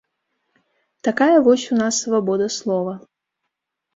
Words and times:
Такая 1.07 1.35
вось 1.47 1.67
у 1.75 1.77
нас 1.81 1.99
свабода 2.05 2.47
слова. 2.57 2.93